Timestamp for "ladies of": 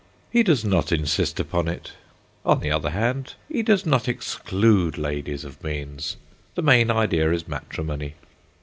4.97-5.63